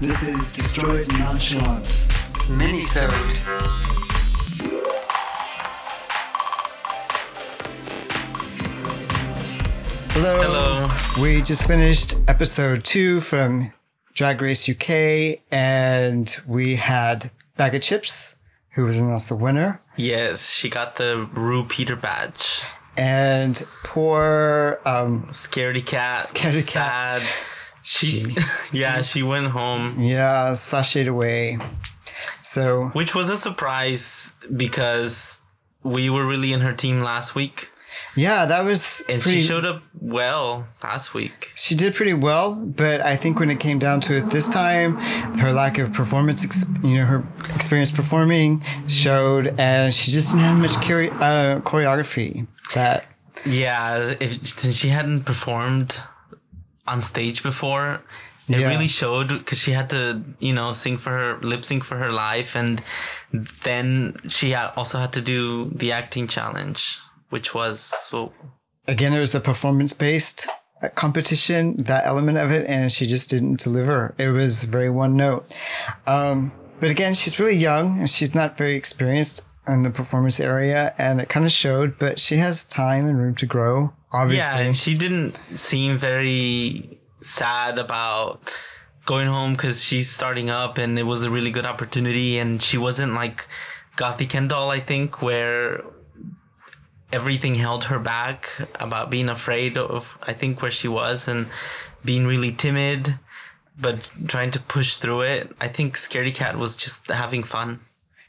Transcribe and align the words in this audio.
This 0.00 0.26
is 0.28 0.52
Destroyed 0.52 1.08
Nonchalance. 1.18 2.06
Minisode. 2.58 3.46
Hello. 10.12 10.36
Hello. 10.40 11.22
We 11.22 11.42
just 11.42 11.66
finished 11.66 12.14
episode 12.26 12.84
two 12.84 13.20
from 13.20 13.72
Drag 14.14 14.42
Race 14.42 14.68
UK, 14.68 15.40
and 15.50 16.36
we 16.46 16.76
had 16.76 17.30
Baga 17.56 17.78
Chipz, 17.78 18.36
who 18.70 18.84
was 18.84 18.98
announced 18.98 19.28
the 19.28 19.36
winner, 19.36 19.80
Yes, 19.96 20.50
she 20.52 20.68
got 20.68 20.94
the 20.96 21.26
RuPeter 21.32 22.00
badge. 22.00 22.62
and 22.96 23.64
poor 23.84 24.80
um, 24.84 25.24
Scaredy 25.30 25.84
Kat. 25.84 26.22
Scaredy 26.22 26.66
Kat. 26.68 27.22
She, 27.88 28.36
Yeah, 28.72 29.00
she 29.00 29.22
went 29.22 29.48
home, 29.48 29.96
yeah, 29.98 30.52
sashayed 30.52 31.08
away. 31.08 31.58
So 32.42 32.88
which 32.92 33.14
was 33.14 33.30
a 33.30 33.36
surprise 33.36 34.34
because 34.54 35.40
we 35.82 36.10
were 36.10 36.26
really 36.26 36.52
in 36.52 36.60
her 36.60 36.74
team 36.74 37.00
last 37.00 37.34
week, 37.34 37.70
yeah, 38.14 38.44
that 38.46 38.64
was 38.64 39.02
and 39.08 39.22
pretty. 39.22 39.40
she 39.40 39.46
showed 39.46 39.64
up 39.64 39.82
well 40.00 40.66
last 40.82 41.14
week. 41.14 41.52
she 41.54 41.74
did 41.74 41.94
pretty 41.94 42.14
well, 42.14 42.54
but 42.56 43.00
I 43.00 43.16
think 43.16 43.38
when 43.40 43.48
it 43.50 43.58
came 43.60 43.78
down 43.78 44.00
to 44.02 44.16
it 44.18 44.30
this 44.30 44.48
time, 44.48 44.96
her 45.38 45.52
lack 45.52 45.78
of 45.78 45.92
performance, 45.92 46.44
ex- 46.44 46.66
you 46.82 46.98
know, 46.98 47.06
her 47.06 47.24
experience 47.54 47.90
performing 47.90 48.62
showed, 48.88 49.54
and 49.58 49.94
she 49.94 50.10
just 50.10 50.28
didn't 50.30 50.42
have 50.44 50.58
much 50.58 50.74
chore- 50.86 51.12
uh, 51.22 51.60
choreography. 51.64 52.46
That 52.74 53.06
Yeah, 53.46 54.12
if, 54.20 54.42
since 54.46 54.76
she 54.76 54.88
hadn't 54.88 55.22
performed 55.24 56.02
on 56.88 57.00
stage 57.00 57.42
before, 57.42 58.00
it 58.48 58.58
Yeah. 58.60 58.68
really 58.68 58.88
showed 58.88 59.28
because 59.28 59.58
she 59.58 59.72
had 59.72 59.88
to, 59.90 60.22
you 60.40 60.52
know, 60.54 60.72
sing 60.72 60.96
for 60.96 61.10
her 61.10 61.38
lip 61.42 61.62
sync 61.64 61.84
for 61.84 61.98
her 61.98 62.10
life, 62.10 62.56
and 62.56 62.82
then 63.64 64.16
she 64.28 64.54
also 64.54 64.98
had 64.98 65.12
to 65.12 65.20
do 65.20 65.70
the 65.74 65.92
acting 65.92 66.26
challenge, 66.28 66.98
which 67.30 67.54
was 67.54 67.78
so. 67.80 68.32
again, 68.86 69.12
it 69.12 69.20
was 69.20 69.34
a 69.34 69.40
performance 69.40 69.92
based 69.92 70.48
competition, 70.94 71.76
that 71.76 72.06
element 72.06 72.38
of 72.38 72.50
it, 72.50 72.66
and 72.68 72.90
she 72.92 73.04
just 73.06 73.28
didn't 73.30 73.60
deliver. 73.60 74.14
It 74.18 74.28
was 74.30 74.64
very 74.64 74.88
one 74.90 75.16
note. 75.16 75.44
Um, 76.06 76.52
but 76.80 76.88
again, 76.90 77.14
she's 77.14 77.38
really 77.38 77.56
young 77.56 77.98
and 77.98 78.08
she's 78.08 78.34
not 78.34 78.56
very 78.56 78.74
experienced 78.76 79.44
in 79.68 79.82
the 79.82 79.90
performance 79.90 80.40
area, 80.40 80.94
and 80.98 81.20
it 81.20 81.28
kind 81.28 81.46
of 81.46 81.52
showed. 81.52 81.98
But 81.98 82.18
she 82.18 82.36
has 82.36 82.64
time 82.64 83.06
and 83.06 83.18
room 83.18 83.34
to 83.36 83.46
grow. 83.46 83.92
Obviously, 84.12 84.60
Yeah, 84.60 84.66
and 84.66 84.76
she 84.76 84.94
didn't 84.94 85.36
seem 85.56 85.98
very 85.98 86.98
sad 87.20 87.78
about 87.78 88.50
going 89.04 89.28
home 89.28 89.52
because 89.52 89.84
she's 89.84 90.10
starting 90.10 90.50
up, 90.50 90.78
and 90.78 90.98
it 90.98 91.04
was 91.04 91.24
a 91.24 91.30
really 91.30 91.50
good 91.50 91.66
opportunity. 91.66 92.38
And 92.38 92.62
she 92.62 92.78
wasn't 92.78 93.14
like 93.14 93.46
Gothy 93.96 94.26
Kendoll, 94.26 94.70
I 94.70 94.80
think, 94.80 95.20
where 95.22 95.82
everything 97.12 97.54
held 97.54 97.84
her 97.84 97.98
back 97.98 98.50
about 98.74 99.10
being 99.10 99.28
afraid 99.28 99.78
of, 99.78 100.18
I 100.22 100.32
think, 100.32 100.60
where 100.62 100.70
she 100.70 100.88
was 100.88 101.26
and 101.26 101.48
being 102.04 102.26
really 102.26 102.52
timid, 102.52 103.18
but 103.80 104.10
trying 104.26 104.50
to 104.52 104.60
push 104.60 104.96
through 104.96 105.22
it. 105.22 105.54
I 105.60 105.68
think 105.68 105.96
Scaredy 105.96 106.34
Kat 106.34 106.56
was 106.56 106.76
just 106.76 107.08
having 107.10 107.42
fun. 107.42 107.80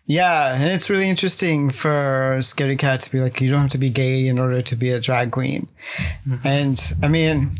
Yeah, 0.10 0.56
and 0.56 0.64
it's 0.64 0.90
really 0.90 1.08
interesting 1.08 1.70
for 1.70 2.40
Scary 2.42 2.76
Cat 2.76 3.02
to 3.02 3.12
be 3.12 3.20
like, 3.20 3.40
you 3.40 3.50
don't 3.52 3.62
have 3.62 3.70
to 3.72 3.78
be 3.78 3.92
gay 3.92 4.28
in 4.28 4.40
order 4.40 4.60
to 4.60 4.76
be 4.76 4.90
a 4.90 5.00
drag 5.00 5.30
queen. 5.30 5.70
And 6.44 6.82
I 7.04 7.08
mean, 7.08 7.52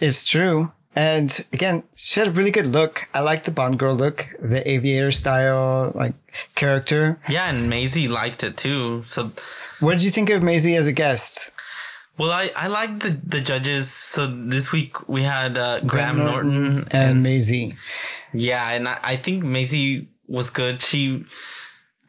it's 0.00 0.24
true. 0.24 0.72
And 0.96 1.46
again, 1.52 1.84
she 1.94 2.18
had 2.18 2.28
a 2.28 2.32
really 2.32 2.50
good 2.50 2.66
look. 2.66 3.08
I 3.14 3.20
like 3.20 3.44
the 3.44 3.52
Bond 3.52 3.78
girl 3.78 3.94
look, 3.94 4.26
the 4.40 4.68
aviator 4.68 5.12
style, 5.12 5.92
like 5.94 6.14
character. 6.56 7.20
Yeah, 7.28 7.48
and 7.50 7.70
Maisie 7.70 8.08
liked 8.08 8.42
it 8.42 8.56
too. 8.56 9.04
So 9.04 9.30
What 9.78 9.92
did 9.92 10.02
you 10.02 10.10
think 10.10 10.28
of 10.30 10.42
Maisie 10.42 10.74
as 10.74 10.88
a 10.88 10.92
guest? 10.92 11.52
Well, 12.18 12.32
I, 12.32 12.50
I 12.56 12.66
like 12.66 12.98
the, 12.98 13.10
the 13.10 13.40
judges. 13.40 13.90
So 13.92 14.26
this 14.26 14.72
week 14.72 15.08
we 15.08 15.22
had 15.22 15.56
uh, 15.56 15.80
Graham 15.80 16.18
Norton. 16.18 16.88
and 16.90 17.22
Maisie. 17.22 17.76
Yeah, 18.32 18.70
and 18.70 18.88
I, 18.88 18.98
I 19.04 19.16
think 19.16 19.44
Maisie 19.44 20.08
was 20.26 20.50
good. 20.50 20.82
She, 20.82 21.26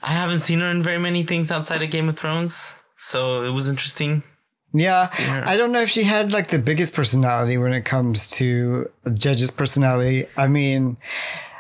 I 0.07 0.11
haven't 0.11 0.39
seen 0.39 0.61
her 0.61 0.67
in 0.71 0.81
very 0.83 0.97
many 0.97 1.23
things 1.23 1.51
outside 1.51 1.81
of 1.83 1.89
Game 1.91 2.07
of 2.07 2.17
Thrones, 2.17 2.81
so 2.95 3.43
it 3.43 3.49
was 3.51 3.67
interesting. 3.67 4.23
Yeah. 4.73 5.07
I 5.45 5.57
don't 5.57 5.71
know 5.73 5.81
if 5.81 5.89
she 5.89 6.03
had 6.03 6.31
like 6.31 6.47
the 6.47 6.59
biggest 6.59 6.93
personality 6.93 7.57
when 7.57 7.73
it 7.73 7.83
comes 7.83 8.27
to 8.39 8.89
judge's 9.13 9.51
personality. 9.51 10.27
I 10.37 10.47
mean, 10.47 10.97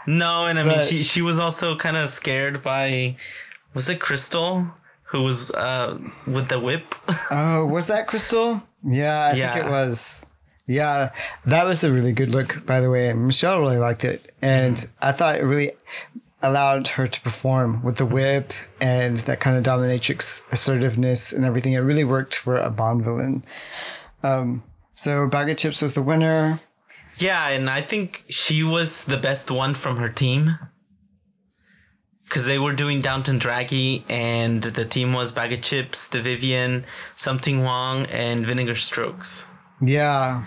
No, 0.05 0.45
and 0.45 0.57
I 0.59 0.63
mean 0.63 0.79
she 0.79 1.03
she 1.03 1.21
was 1.21 1.39
also 1.39 1.75
kind 1.75 1.97
of 1.97 2.09
scared 2.09 2.63
by, 2.63 3.17
was 3.73 3.89
it 3.89 3.99
Crystal 3.99 4.67
who 5.11 5.23
was 5.23 5.51
uh 5.51 5.97
with 6.25 6.47
the 6.47 6.59
whip? 6.59 6.95
Oh, 7.31 7.65
was 7.65 7.87
that 7.87 8.07
Crystal? 8.07 8.63
Yeah, 8.83 9.31
I 9.31 9.33
think 9.33 9.65
it 9.65 9.69
was. 9.69 10.25
Yeah, 10.67 11.11
that 11.45 11.65
was 11.65 11.83
a 11.83 11.91
really 11.91 12.11
good 12.13 12.29
look, 12.29 12.65
by 12.65 12.79
the 12.81 12.89
way. 12.89 13.11
Michelle 13.13 13.59
really 13.59 13.77
liked 13.77 14.03
it. 14.03 14.33
And 14.41 14.85
I 15.01 15.11
thought 15.13 15.35
it 15.37 15.43
really 15.43 15.71
allowed 16.41 16.87
her 16.89 17.07
to 17.07 17.21
perform 17.21 17.81
with 17.83 17.97
the 17.97 18.05
whip 18.05 18.53
and 18.79 19.17
that 19.17 19.39
kind 19.39 19.57
of 19.57 19.63
dominatrix 19.63 20.43
assertiveness 20.51 21.33
and 21.33 21.43
everything. 21.43 21.73
It 21.73 21.79
really 21.79 22.03
worked 22.03 22.35
for 22.35 22.57
a 22.57 22.69
Bond 22.69 23.03
villain. 23.03 23.43
Um, 24.23 24.63
so 24.93 25.27
Baga 25.27 25.55
Chipz 25.55 25.81
was 25.81 25.93
the 25.93 26.01
winner. 26.01 26.59
yeah, 27.17 27.47
and 27.49 27.69
I 27.69 27.81
think 27.81 28.25
she 28.29 28.63
was 28.63 29.05
the 29.05 29.17
best 29.17 29.49
one 29.49 29.73
from 29.73 29.97
her 29.97 30.09
team. 30.09 30.57
Cause 32.29 32.45
they 32.45 32.59
were 32.59 32.73
doing 32.73 32.99
Downton 32.99 33.39
Draggy 33.39 34.03
and 34.09 34.61
the 34.61 34.83
team 34.83 35.13
was 35.13 35.31
Baga 35.31 35.55
Chipz, 35.57 36.09
the 36.09 36.21
Vivienne, 36.21 36.85
Something 37.15 37.63
Wong, 37.63 38.05
and 38.07 38.45
Vinegar 38.45 38.75
Strokes. 38.75 39.51
Yeah. 39.81 40.43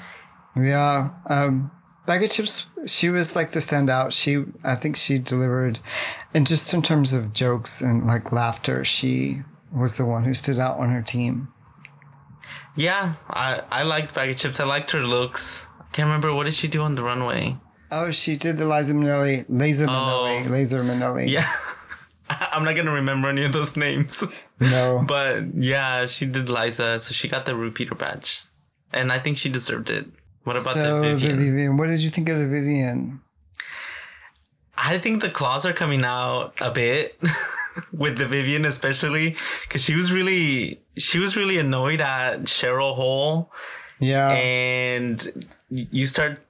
Yeah. 0.54 1.08
Um, 1.26 1.70
Baga 2.10 2.26
Chipz, 2.26 2.66
she 2.88 3.08
was 3.08 3.36
like 3.36 3.52
the 3.52 3.60
standout. 3.60 4.10
She, 4.10 4.44
I 4.64 4.74
think 4.74 4.96
she 4.96 5.20
delivered, 5.20 5.78
and 6.34 6.44
just 6.44 6.74
in 6.74 6.82
terms 6.82 7.12
of 7.12 7.32
jokes 7.32 7.80
and 7.80 8.04
like 8.04 8.32
laughter, 8.32 8.82
she 8.82 9.42
was 9.72 9.94
the 9.94 10.04
one 10.04 10.24
who 10.24 10.34
stood 10.34 10.58
out 10.58 10.80
on 10.80 10.90
her 10.90 11.02
team. 11.02 11.52
Yeah, 12.74 13.12
I, 13.28 13.62
I 13.70 13.84
liked 13.84 14.12
Baga 14.12 14.34
Chipz. 14.34 14.58
I 14.58 14.64
liked 14.64 14.90
her 14.90 15.02
looks. 15.02 15.68
I 15.78 15.84
can't 15.92 16.06
remember 16.06 16.34
what 16.34 16.46
did 16.46 16.54
she 16.54 16.66
do 16.66 16.82
on 16.82 16.96
the 16.96 17.04
runway. 17.04 17.56
Oh, 17.92 18.10
she 18.10 18.34
did 18.34 18.56
the 18.56 18.66
Liza 18.66 18.92
Minnelli, 18.92 19.44
Laser 19.48 19.86
oh. 19.88 19.90
Minnelli, 19.90 20.50
Laser 20.50 20.82
Minnelli. 20.82 21.28
Oh. 21.28 21.30
Yeah, 21.30 21.52
I'm 22.28 22.64
not 22.64 22.74
gonna 22.74 22.90
remember 22.92 23.28
any 23.28 23.44
of 23.44 23.52
those 23.52 23.76
names, 23.76 24.24
No. 24.58 25.04
but 25.06 25.54
yeah, 25.54 26.06
she 26.06 26.26
did 26.26 26.48
Liza, 26.48 26.98
so 26.98 27.12
she 27.12 27.28
got 27.28 27.46
the 27.46 27.52
RuPeter 27.52 27.96
badge, 27.96 28.46
and 28.92 29.12
I 29.12 29.20
think 29.20 29.38
she 29.38 29.48
deserved 29.48 29.90
it. 29.90 30.06
What 30.50 30.62
about 30.62 30.74
so 30.74 31.00
the 31.00 31.14
Vivienne? 31.14 31.36
the 31.38 31.44
Vivienne, 31.44 31.76
what 31.76 31.88
did 31.88 32.02
you 32.02 32.10
think 32.10 32.28
of 32.28 32.38
the 32.38 32.46
Vivienne? 32.46 33.20
I 34.76 34.98
think 34.98 35.20
the 35.22 35.30
claws 35.30 35.64
are 35.64 35.72
coming 35.72 36.04
out 36.04 36.54
a 36.60 36.70
bit 36.70 37.20
with 37.92 38.18
the 38.18 38.26
Vivienne, 38.26 38.64
especially 38.64 39.36
because 39.62 39.82
she 39.82 39.94
was 39.94 40.10
really 40.10 40.80
she 40.96 41.18
was 41.18 41.36
really 41.36 41.58
annoyed 41.58 42.00
at 42.00 42.44
Cheryl 42.44 42.94
Hole. 42.94 43.52
Yeah. 44.00 44.30
and 44.30 45.46
you 45.68 46.06
start 46.06 46.40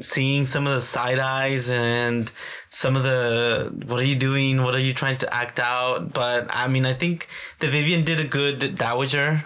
seeing 0.00 0.44
some 0.44 0.66
of 0.66 0.74
the 0.74 0.80
side 0.80 1.18
eyes 1.18 1.68
and 1.68 2.30
some 2.70 2.96
of 2.96 3.02
the 3.02 3.72
what 3.86 4.00
are 4.00 4.04
you 4.04 4.14
doing 4.14 4.62
what 4.62 4.74
are 4.74 4.80
you 4.80 4.94
trying 4.94 5.18
to 5.18 5.34
act 5.34 5.58
out 5.60 6.12
but 6.12 6.46
i 6.50 6.66
mean 6.66 6.84
i 6.84 6.92
think 6.92 7.28
the 7.60 7.68
Vivienne 7.68 8.04
did 8.04 8.18
a 8.20 8.24
good 8.24 8.76
dowager 8.76 9.44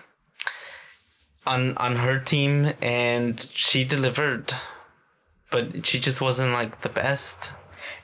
on 1.49 1.77
on 1.79 1.97
her 1.97 2.17
team 2.19 2.73
and 2.83 3.49
she 3.53 3.85
delivered 3.85 4.53
but 5.51 5.87
she 5.87 5.99
just 5.99 6.21
wasn't 6.21 6.53
like 6.53 6.81
the 6.83 6.89
best 6.89 7.53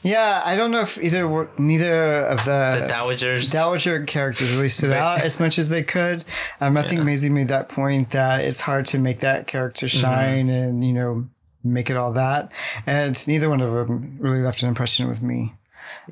yeah, 0.03 0.41
I 0.45 0.55
don't 0.57 0.71
know 0.71 0.81
if 0.81 1.03
either 1.03 1.27
were, 1.29 1.49
neither 1.59 2.25
of 2.27 2.39
the, 2.45 2.79
the 2.81 2.87
dowagers 2.93 3.53
Dowager 3.53 4.05
characters 4.05 4.55
really 4.55 4.69
stood 4.69 4.91
Right. 4.91 4.99
out 4.99 5.21
as 5.21 5.41
much 5.41 5.59
as 5.59 5.69
they 5.69 5.83
could. 5.83 6.25
Um, 6.61 6.77
I 6.77 6.83
think 6.83 6.99
Yeah. 6.99 7.05
Maisie 7.05 7.29
made 7.29 7.49
that 7.49 7.69
point 7.69 8.11
that 8.11 8.41
it's 8.45 8.61
hard 8.61 8.87
to 8.89 8.99
make 8.99 9.21
that 9.21 9.47
character 9.47 9.87
Mm-hmm. 9.87 10.01
shine 10.01 10.49
and, 10.49 10.85
you 10.85 10.93
know, 10.93 11.29
make 11.63 11.91
it 11.91 11.97
all 11.97 12.13
that. 12.13 12.53
And 12.87 13.15
neither 13.29 13.49
one 13.51 13.61
of 13.61 13.73
them 13.73 14.17
really 14.21 14.41
left 14.41 14.63
an 14.63 14.69
impression 14.69 15.09
with 15.09 15.21
me. 15.23 15.55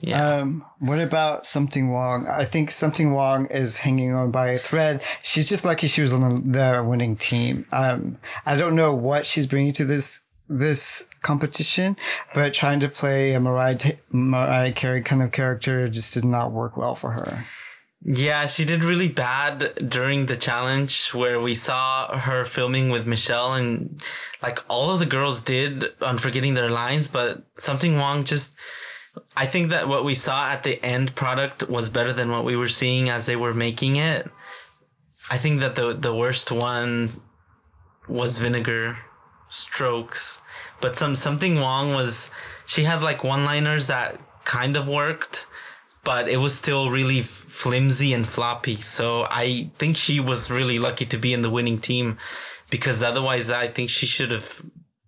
Yeah 0.01 0.39
Um, 0.39 0.65
what 0.79 0.99
about 0.99 1.47
Sum 1.47 1.69
Ting 1.69 1.91
Wong? 1.91 2.27
I 2.27 2.45
think 2.45 2.71
Sum 2.71 2.93
Ting 2.93 3.13
Wong 3.13 3.47
is 3.47 3.79
hanging 3.79 4.13
on 4.15 4.31
by 4.31 4.49
a 4.49 4.59
thread. 4.59 5.03
She's 5.23 5.49
just 5.49 5.65
lucky 5.65 5.87
she 5.87 6.01
was 6.01 6.13
on 6.13 6.53
the, 6.53 6.85
winning 6.85 7.17
team. 7.17 7.67
Um, 7.73 8.19
I 8.47 8.57
don't 8.57 8.75
know 8.75 8.95
what 8.95 9.27
she's 9.27 9.47
bringing 9.47 9.73
to 9.75 9.85
this 9.85 10.23
this 10.49 11.09
competition, 11.23 11.97
but 12.35 12.53
trying 12.53 12.81
to 12.81 12.89
play 12.89 13.33
a 13.33 13.41
Mariah, 13.41 13.79
Mariah 14.11 14.73
Carey 14.73 15.01
kind 15.01 15.23
of 15.23 15.33
character 15.33 15.89
just 15.89 16.15
did 16.15 16.25
not 16.25 16.53
work 16.53 16.77
well 16.77 16.95
for 16.95 17.13
her. 17.13 17.47
Yeah, 18.05 18.47
she 18.47 18.65
did 18.65 18.83
really 18.83 19.09
bad 19.09 19.75
during 19.89 20.27
the 20.27 20.35
challenge 20.35 21.11
where 21.11 21.39
we 21.39 21.55
saw 21.55 22.19
her 22.19 22.45
filming 22.45 22.91
with 22.91 23.07
Michelle 23.07 23.55
and 23.55 24.03
like 24.43 24.59
all 24.69 24.91
of 24.91 24.99
the 24.99 25.07
girls 25.07 25.41
did 25.41 25.87
on 26.01 26.19
forgetting 26.19 26.55
their 26.55 26.69
lines, 26.69 27.07
but 27.07 27.45
Sum 27.59 27.79
Ting 27.79 27.97
Wong 27.99 28.25
just 28.25 28.57
I 29.37 29.47
think 29.47 29.71
that 29.71 29.89
what 29.89 30.05
we 30.05 30.15
saw 30.15 30.51
at 30.51 30.63
the 30.63 30.83
end 30.85 31.15
product 31.15 31.69
was 31.69 31.91
better 31.91 32.13
than 32.13 32.31
what 32.31 32.45
we 32.45 32.57
were 32.57 32.69
seeing 32.69 33.09
as 33.09 33.27
they 33.27 33.37
were 33.37 33.55
making 33.55 33.97
it. 33.97 34.31
I 35.31 35.39
think 35.39 35.61
that 35.61 35.75
the 35.75 35.93
the 35.93 36.15
worst 36.15 36.51
one 36.51 37.11
was 38.09 38.39
vinegar 38.39 38.99
strokes, 39.49 40.41
but 40.81 40.97
some 40.97 41.15
Sum 41.15 41.39
Ting 41.39 41.61
Wong 41.61 41.95
was 41.95 42.31
she 42.67 42.85
had 42.85 43.03
like 43.03 43.23
one 43.23 43.45
liners 43.45 43.87
that 43.87 44.19
kind 44.45 44.77
of 44.77 44.89
worked, 44.89 45.47
but 46.05 46.29
it 46.29 46.39
was 46.39 46.55
still 46.55 46.91
really 46.91 47.23
flimsy 47.23 48.13
and 48.13 48.27
floppy. 48.27 48.77
So 48.77 49.27
I 49.31 49.71
think 49.79 49.97
she 49.97 50.21
was 50.21 50.51
really 50.51 50.79
lucky 50.79 51.07
to 51.07 51.19
be 51.19 51.33
in 51.33 51.43
the 51.43 51.51
winning 51.51 51.79
team 51.79 52.19
because 52.71 53.03
otherwise 53.03 53.51
I 53.51 53.69
think 53.69 53.91
she 53.91 54.07
should 54.07 54.33
have 54.33 54.63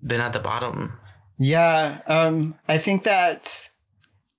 been 0.07 0.21
at 0.21 0.33
the 0.33 0.41
bottom. 0.41 0.99
Yeah, 1.39 2.01
um, 2.07 2.55
I 2.69 2.79
think 2.79 3.03
that 3.03 3.71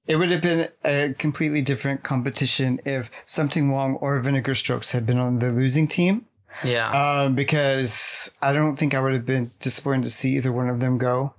it 0.07 0.17
would 0.17 0.29
have 0.29 0.41
been 0.41 0.69
a 0.83 1.13
completely 1.17 1.61
different 1.61 2.03
competition 2.03 2.79
if 2.85 3.09
Sum 3.25 3.49
Ting 3.49 3.71
Wong 3.71 3.95
or 3.95 4.19
Vinegar 4.19 4.55
Strokes 4.55 4.91
had 4.91 5.05
been 5.05 5.17
on 5.17 5.39
the 5.39 5.49
losing 5.49 5.87
team. 5.87 6.25
Yeah. 6.63 6.89
Um, 6.91 7.35
because 7.35 8.33
I 8.41 8.53
don't 8.53 8.77
think 8.77 8.93
I 8.93 8.99
would 9.01 9.13
have 9.13 9.25
been 9.25 9.51
disappointed 9.59 10.03
to 10.03 10.09
see 10.09 10.37
either 10.37 10.51
one 10.51 10.69
of 10.69 10.79
them 10.79 10.97
go. 10.97 11.33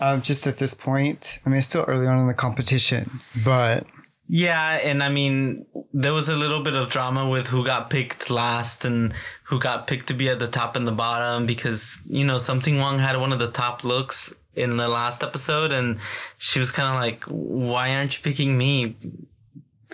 Um, 0.00 0.22
just 0.22 0.46
at 0.46 0.58
this 0.58 0.74
point, 0.74 1.38
I 1.44 1.48
mean, 1.48 1.58
it's 1.58 1.66
still 1.66 1.84
early 1.86 2.06
on 2.06 2.18
in 2.18 2.26
the 2.26 2.34
competition, 2.34 3.20
but 3.44 3.86
yeah, 4.28 4.80
and 4.82 5.02
I 5.02 5.10
mean, 5.10 5.66
there 5.92 6.14
was 6.14 6.28
a 6.28 6.36
little 6.36 6.62
bit 6.62 6.74
of 6.74 6.88
drama 6.88 7.28
with 7.28 7.48
who 7.48 7.64
got 7.64 7.90
picked 7.90 8.30
last 8.30 8.84
and 8.84 9.12
who 9.44 9.60
got 9.60 9.86
picked 9.86 10.08
to 10.08 10.14
be 10.14 10.28
at 10.28 10.38
the 10.38 10.46
top 10.46 10.74
and 10.74 10.86
the 10.86 10.92
bottom 10.92 11.44
because, 11.44 12.02
you 12.06 12.24
know, 12.24 12.38
Sum 12.38 12.60
Ting 12.60 12.78
Wong 12.78 12.98
had 12.98 13.16
one 13.18 13.32
of 13.32 13.38
the 13.38 13.50
top 13.50 13.84
looks 13.84 14.34
in 14.54 14.76
the 14.76 14.88
last 14.88 15.22
episode 15.22 15.72
and 15.72 15.98
she 16.38 16.58
was 16.58 16.70
kind 16.70 16.94
of 16.94 17.00
like, 17.00 17.24
why 17.24 17.94
aren't 17.94 18.16
you 18.16 18.22
picking 18.22 18.56
me? 18.58 18.96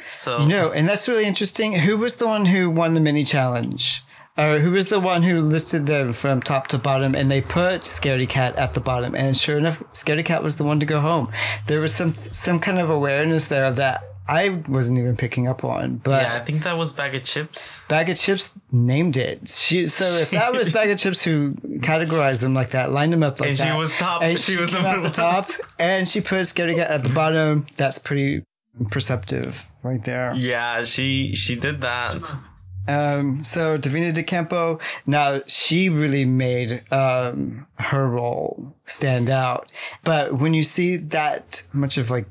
So, 0.07 0.39
you 0.41 0.49
know, 0.49 0.73
and 0.73 0.89
that's 0.89 1.09
really 1.09 1.25
interesting. 1.25 1.73
Who 1.73 1.97
was 1.99 2.17
the 2.17 2.27
one 2.27 2.47
who 2.47 2.71
won 2.71 2.95
the 2.95 3.01
mini 3.01 3.25
challenge? 3.25 4.05
Or 4.37 4.61
who 4.61 4.71
was 4.71 4.87
the 4.87 5.01
one 5.01 5.25
who 5.25 5.41
listed 5.41 5.87
them 5.87 6.13
from 6.13 6.41
top 6.41 6.69
to 6.69 6.79
bottom 6.79 7.17
and 7.17 7.29
they 7.29 7.41
put 7.41 7.83
Scaredy 7.83 8.29
Kat 8.29 8.55
at 8.55 8.75
the 8.75 8.81
bottom 8.81 9.17
and 9.17 9.37
sure 9.37 9.59
enough 9.59 9.83
Scaredy 9.93 10.25
Kat 10.25 10.45
was 10.45 10.57
the 10.57 10.65
one 10.65 10.79
to 10.79 10.87
go 10.87 11.01
home. 11.01 11.33
There 11.67 11.81
was 11.81 11.93
some 11.93 12.15
some 12.15 12.61
kind 12.61 12.79
of 12.79 12.89
awareness 12.89 13.49
there 13.49 13.69
that 13.73 14.05
I 14.29 14.51
wasn't 14.69 14.99
even 14.99 15.17
picking 15.17 15.49
up 15.49 15.65
on, 15.65 15.97
but 15.97 16.23
yeah, 16.23 16.35
I 16.35 16.41
think 16.41 16.63
that 16.65 16.77
was 16.77 16.93
Baga 16.93 17.21
Chipz. 17.21 17.89
Bag 17.89 18.11
of 18.11 18.19
Chips 18.19 18.59
named 18.71 19.17
it. 19.17 19.49
She 19.49 19.87
so 19.87 20.05
if 20.05 20.31
that 20.33 20.53
was 20.53 20.71
Baga 20.73 20.97
Chipz 20.97 21.23
who 21.25 21.55
categorized 21.81 22.43
them 22.43 22.53
like 22.53 22.71
that, 22.71 22.93
lined 22.93 23.13
them 23.13 23.23
up 23.23 23.41
like 23.41 23.57
that. 23.57 23.61
and 23.61 23.71
that, 23.71 23.75
she 23.75 23.79
was 23.79 23.97
top. 23.97 24.23
and 24.23 24.39
she, 24.39 24.53
she 24.53 24.59
was 24.59 24.71
number 24.71 24.89
at 24.89 25.03
the 25.03 25.11
top, 25.11 25.51
and 25.79 26.07
she 26.07 26.21
put 26.21 26.41
Scaredy 26.41 26.77
Kat 26.77 26.91
at 26.91 27.03
the 27.03 27.09
bottom. 27.09 27.67
That's 27.77 27.99
pretty 27.99 28.45
perceptive 28.91 29.67
right 29.83 30.05
there. 30.05 30.35
Yeah, 30.37 30.85
she 30.85 31.35
she 31.35 31.57
did 31.57 31.81
that. 31.81 32.23
Um, 32.87 33.45
so 33.45 33.77
Divina 33.77 34.13
de 34.13 34.23
Campo, 34.23 34.79
now 35.07 35.43
she 35.47 35.91
really 35.91 36.25
made 36.25 36.83
um, 36.91 37.67
her 37.79 38.09
role 38.09 38.75
stand 38.87 39.29
out. 39.29 39.71
But 40.05 40.35
when 40.39 40.55
you 40.55 40.63
see 40.63 40.97
that 40.97 41.65
much 41.73 41.99
of 41.99 42.11
like 42.11 42.27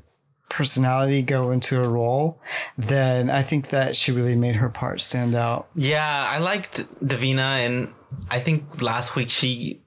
personality 0.48 1.22
go 1.22 1.50
into 1.50 1.80
a 1.80 1.88
role, 1.88 2.40
then 2.76 3.30
I 3.30 3.42
think 3.42 3.68
that 3.68 3.96
she 3.96 4.12
really 4.12 4.36
made 4.36 4.56
her 4.56 4.68
part 4.68 5.00
stand 5.00 5.34
out. 5.34 5.68
Yeah, 5.74 6.26
I 6.28 6.38
liked 6.38 6.84
Divina, 7.06 7.42
and 7.42 7.92
I 8.30 8.40
think 8.40 8.82
last 8.82 9.16
week 9.16 9.30
she, 9.30 9.80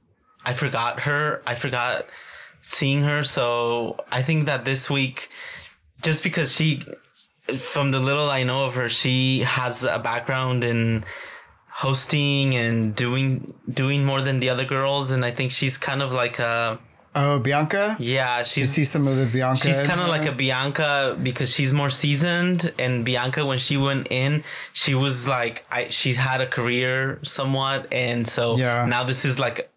I 0.45 0.53
forgot 0.53 1.01
her. 1.01 1.41
I 1.45 1.55
forgot 1.55 2.05
seeing 2.61 3.03
her. 3.03 3.23
So 3.23 3.97
I 4.11 4.21
think 4.21 4.45
that 4.45 4.65
this 4.65 4.89
week, 4.89 5.29
just 6.01 6.23
because 6.23 6.53
she, 6.53 6.81
from 7.55 7.91
the 7.91 7.99
little 7.99 8.29
I 8.29 8.43
know 8.43 8.65
of 8.65 8.75
her, 8.75 8.87
she 8.87 9.39
has 9.39 9.83
a 9.83 9.99
background 9.99 10.63
in 10.63 11.03
hosting 11.71 12.55
and 12.55 12.95
doing 12.95 13.45
doing 13.69 14.05
more 14.05 14.21
than 14.21 14.39
the 14.39 14.49
other 14.49 14.65
girls, 14.65 15.11
and 15.11 15.25
I 15.25 15.31
think 15.31 15.51
she's 15.51 15.77
kind 15.77 16.01
of 16.01 16.13
like 16.13 16.37
a 16.39 16.79
Oh, 17.13 17.39
Bianca? 17.39 17.97
yeah. 17.99 18.43
she's. 18.43 18.57
You 18.63 18.65
see 18.65 18.85
some 18.85 19.07
of 19.07 19.17
the 19.17 19.25
Bianca. 19.25 19.59
She's 19.61 19.81
kind 19.81 19.99
of 19.99 20.07
like 20.07 20.25
a 20.25 20.31
Bianca 20.31 21.17
because 21.21 21.53
she's 21.53 21.73
more 21.73 21.89
seasoned, 21.89 22.73
and 22.79 23.03
Bianca 23.03 23.45
when 23.45 23.57
she 23.57 23.75
went 23.77 24.07
in, 24.09 24.43
she 24.71 24.95
was 24.95 25.27
like, 25.27 25.65
I 25.69 25.89
she's 25.89 26.17
had 26.17 26.39
a 26.41 26.47
career 26.47 27.19
somewhat, 27.23 27.91
and 27.91 28.25
so 28.27 28.55
Yeah. 28.57 28.85
now 28.85 29.03
this 29.03 29.25
is 29.25 29.39
like 29.39 29.69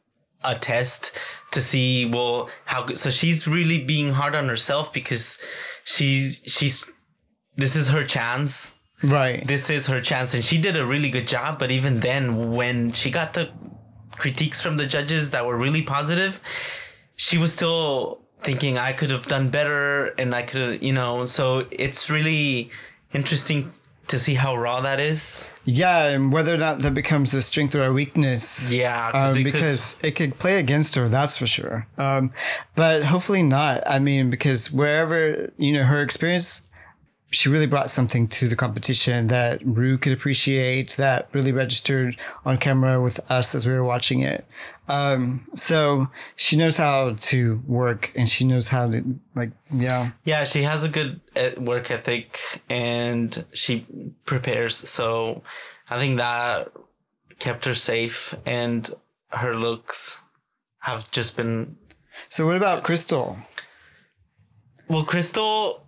a 0.45 0.55
test 0.55 1.11
to 1.53 1.61
see 1.61 2.05
well 2.07 2.51
how 2.67 2.83
good. 2.85 2.99
So 2.99 3.11
she's 3.11 3.49
really 3.49 3.79
being 3.79 4.13
hard 4.13 4.37
on 4.37 4.49
herself 4.49 4.93
because 4.93 5.39
she's 5.85 6.43
she's 6.47 6.85
this 7.57 7.75
is 7.75 7.89
her 7.89 8.05
chance. 8.05 8.75
right. 9.03 9.45
This 9.47 9.71
is 9.71 9.89
her 9.89 10.01
chance, 10.01 10.35
and 10.35 10.45
she 10.45 10.57
did 10.59 10.77
a 10.77 10.87
really 10.87 11.11
good 11.11 11.27
job. 11.27 11.59
But 11.59 11.71
even 11.73 11.99
then, 12.01 12.53
when 12.53 12.93
she 12.93 13.11
got 13.11 13.35
the 13.35 13.51
critiques 14.17 14.61
from 14.63 14.77
the 14.77 14.87
judges 14.87 15.33
that 15.33 15.45
were 15.47 15.57
really 15.59 15.83
positive, 15.83 16.41
she 17.17 17.39
was 17.39 17.53
still 17.53 18.21
thinking 18.43 18.77
I 18.79 18.93
could 18.93 19.11
have 19.11 19.27
done 19.27 19.49
better 19.51 20.07
and 20.19 20.35
I 20.35 20.43
could 20.43 20.61
have, 20.61 20.83
you 20.83 20.93
know, 20.93 21.25
so 21.25 21.67
it's 21.71 22.11
really 22.11 22.71
interesting 23.13 23.73
to 24.09 24.19
see 24.19 24.35
how 24.35 24.55
raw 24.55 24.83
that 24.83 25.01
is. 25.01 25.55
Yeah, 25.65 26.09
and 26.09 26.31
whether 26.31 26.53
or 26.53 26.59
not 26.59 26.81
that 26.81 26.93
becomes 26.93 27.33
a 27.33 27.41
strength 27.41 27.75
or 27.75 27.85
a 27.85 27.93
weakness. 27.93 28.71
Yeah, 28.71 29.11
um, 29.15 29.31
it 29.31 29.45
could- 29.45 29.45
because 29.53 29.97
it 30.03 30.11
could 30.11 30.39
play 30.39 30.59
against 30.59 30.95
her, 30.97 31.09
that's 31.09 31.39
for 31.39 31.47
sure. 31.47 31.87
Um, 31.97 32.31
but 32.75 33.05
hopefully 33.05 33.43
not. 33.43 33.83
I 33.87 33.99
mean, 34.01 34.29
because 34.29 34.71
wherever 34.71 35.51
you 35.57 35.73
know 35.73 35.85
her 35.85 36.03
experience, 36.03 36.64
she 37.31 37.49
really 37.49 37.67
brought 37.67 37.91
something 37.91 38.29
to 38.29 38.47
the 38.47 38.57
competition 38.57 39.29
that 39.29 39.61
Rue 39.65 39.99
could 39.99 40.13
appreciate. 40.13 40.93
That 40.93 41.29
really 41.33 41.53
registered 41.53 42.17
on 42.45 42.59
camera 42.59 43.01
with 43.01 43.19
us 43.31 43.55
as 43.55 43.67
we 43.67 43.73
were 43.73 43.85
watching 43.85 44.21
it. 44.21 44.47
Um, 44.89 45.47
so 45.55 46.09
she 46.37 46.57
knows 46.57 46.77
how 46.77 47.15
to 47.15 47.63
work, 47.67 48.13
and 48.15 48.29
she 48.29 48.45
knows 48.45 48.69
how 48.69 48.91
to 48.91 49.19
like, 49.35 49.51
yeah. 49.73 50.11
Yeah, 50.25 50.45
she 50.45 50.63
has 50.63 50.85
a 50.85 50.89
good 50.89 51.21
uh, 51.35 51.51
work 51.59 51.91
ethic 51.91 52.41
and 52.69 53.45
she 53.53 53.87
prepares. 54.25 54.77
So 54.77 55.43
I 55.91 55.99
think 55.99 56.19
that 56.19 56.71
kept 57.39 57.65
her 57.65 57.75
safe 57.75 58.35
and 58.47 58.91
her 59.31 59.57
looks 59.57 60.23
have 60.81 61.11
just 61.11 61.37
been 61.37 61.77
So 62.29 62.47
what 62.47 62.57
about 62.57 62.85
Crystal? 62.85 63.39
Well, 64.89 65.05
Crystal, 65.05 65.84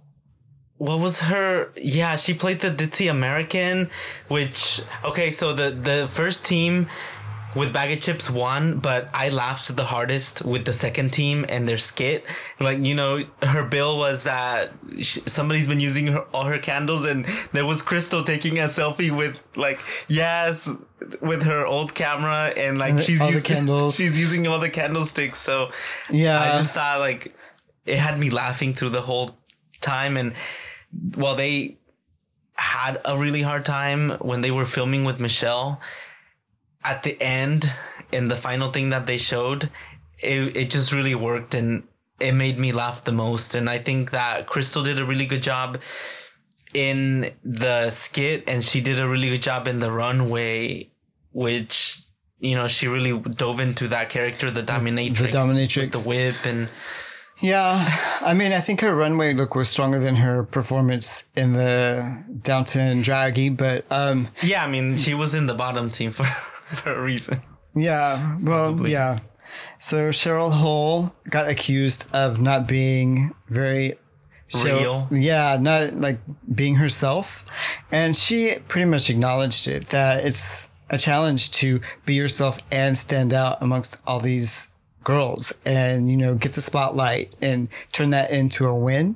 what 0.78 1.00
was 1.00 1.20
her? 1.20 1.70
Yeah, 1.76 2.16
she 2.16 2.34
played 2.34 2.60
the 2.60 2.70
Ditzy 2.70 3.10
American, 3.10 3.90
which 4.28 4.82
okay. 5.04 5.30
So 5.30 5.52
the 5.52 5.70
the 5.70 6.06
first 6.08 6.44
team 6.44 6.88
with 7.54 7.72
Baga 7.72 7.96
Chipz 7.96 8.30
won, 8.30 8.78
but 8.80 9.08
I 9.14 9.30
laughed 9.30 9.74
the 9.74 9.84
hardest 9.84 10.44
with 10.44 10.66
the 10.66 10.74
second 10.74 11.14
team 11.14 11.46
and 11.48 11.66
their 11.66 11.78
skit. 11.78 12.24
Like 12.60 12.84
you 12.84 12.94
know, 12.94 13.24
her 13.42 13.62
bill 13.64 13.96
was 13.96 14.24
that 14.24 14.72
sh 15.00 15.18
somebody's 15.26 15.66
been 15.66 15.80
using 15.80 16.08
her, 16.08 16.20
all 16.34 16.44
her 16.44 16.58
candles, 16.58 17.06
and 17.06 17.24
there 17.52 17.64
was 17.64 17.80
Crystal 17.80 18.22
taking 18.22 18.58
a 18.58 18.64
selfie 18.64 19.10
with 19.10 19.42
like 19.56 19.80
yes. 20.08 20.68
With 21.20 21.42
her 21.42 21.64
old 21.66 21.94
camera 21.94 22.52
and 22.56 22.78
like 22.78 22.92
And 22.92 23.00
she's 23.00 23.20
all 23.20 23.28
the 23.28 23.34
using 23.34 23.54
candles. 23.54 23.96
she's 23.98 24.18
using 24.18 24.46
all 24.46 24.58
the 24.58 24.70
candlesticks. 24.70 25.38
So 25.38 25.70
Yeah. 26.10 26.40
I 26.40 26.52
just 26.56 26.72
thought 26.72 27.00
like 27.00 27.34
it 27.84 27.98
had 27.98 28.18
me 28.18 28.30
laughing 28.30 28.72
through 28.74 28.90
the 28.90 29.02
whole 29.02 29.36
time 29.86 30.16
and 30.16 30.34
while 31.14 31.34
they 31.34 31.76
had 32.54 33.00
a 33.04 33.16
really 33.16 33.42
hard 33.42 33.64
time 33.64 34.10
when 34.30 34.40
they 34.40 34.50
were 34.50 34.64
filming 34.64 35.04
with 35.04 35.20
Michelle 35.20 35.80
at 36.84 37.02
the 37.02 37.20
end 37.20 37.72
in 38.12 38.28
the 38.28 38.36
final 38.36 38.70
thing 38.70 38.90
that 38.90 39.06
they 39.06 39.18
showed 39.18 39.70
it, 40.18 40.56
it 40.56 40.70
just 40.70 40.92
really 40.92 41.14
worked 41.14 41.54
and 41.54 41.82
it 42.18 42.32
made 42.32 42.58
me 42.58 42.72
laugh 42.72 43.04
the 43.04 43.12
most 43.12 43.54
and 43.54 43.68
I 43.68 43.78
think 43.78 44.10
that 44.12 44.46
Crystal 44.46 44.82
did 44.82 44.98
a 44.98 45.04
really 45.04 45.26
good 45.26 45.42
job 45.42 45.78
in 46.72 47.32
the 47.44 47.90
skit 47.90 48.44
and 48.46 48.64
she 48.64 48.80
did 48.80 49.00
a 49.00 49.08
really 49.08 49.30
good 49.30 49.42
job 49.42 49.68
in 49.68 49.78
the 49.78 49.90
runway 49.90 50.88
which 51.32 52.02
you 52.38 52.54
know 52.54 52.66
she 52.66 52.88
really 52.88 53.18
dove 53.18 53.60
into 53.60 53.88
that 53.88 54.08
character 54.08 54.50
the 54.50 54.62
dominatrix 54.62 55.18
the 55.18 55.28
dominatrix. 55.28 55.92
with 55.92 56.02
the 56.02 56.08
whip 56.08 56.36
and 56.44 56.70
Yeah, 57.42 57.96
I 58.22 58.32
mean, 58.34 58.52
I 58.52 58.60
think 58.60 58.80
her 58.80 58.94
runway 58.94 59.34
look 59.34 59.54
was 59.54 59.68
stronger 59.68 59.98
than 59.98 60.16
her 60.16 60.42
performance 60.44 61.28
in 61.36 61.52
the 61.52 62.22
Downton 62.42 63.02
Draggy, 63.02 63.50
but 63.50 63.84
um, 63.90 64.28
Yeah, 64.42 64.64
I 64.64 64.68
mean, 64.68 64.96
she 64.96 65.12
was 65.14 65.34
in 65.34 65.46
the 65.46 65.54
bottom 65.54 65.90
team 65.90 66.12
for, 66.12 66.24
for 66.76 66.92
a 66.94 67.00
reason. 67.02 67.40
yeah, 67.74 68.36
well, 68.40 68.88
yeah. 68.88 69.18
So 69.78 70.08
Cheryl 70.10 70.50
Hole 70.52 71.12
got 71.28 71.46
accused 71.48 72.06
of 72.12 72.40
not 72.40 72.66
being 72.66 73.34
very 73.48 73.94
show- 74.48 74.78
Real. 74.78 75.08
Yeah, 75.10 75.58
not 75.60 75.94
like 76.00 76.18
being 76.54 76.76
herself. 76.76 77.44
And 77.92 78.16
she 78.16 78.56
pretty 78.68 78.86
much 78.86 79.10
acknowledged 79.10 79.68
it 79.68 79.88
that 79.88 80.24
it's 80.24 80.68
a 80.88 80.96
challenge 80.98 81.50
to 81.52 81.80
be 82.06 82.14
yourself 82.14 82.58
and 82.70 82.96
stand 82.96 83.34
out 83.34 83.58
amongst 83.60 84.00
all 84.06 84.20
these 84.20 84.68
girls 85.06 85.54
and, 85.64 86.10
you 86.10 86.16
know, 86.16 86.34
get 86.34 86.52
the 86.54 86.60
spotlight 86.60 87.34
and 87.40 87.68
turn 87.92 88.10
that 88.10 88.30
into 88.30 88.66
a 88.66 88.74
win. 88.74 89.14